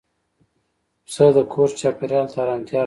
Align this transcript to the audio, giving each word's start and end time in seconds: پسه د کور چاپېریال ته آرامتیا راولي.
پسه 1.05 1.25
د 1.35 1.37
کور 1.51 1.69
چاپېریال 1.79 2.27
ته 2.31 2.37
آرامتیا 2.43 2.71
راولي. 2.77 2.79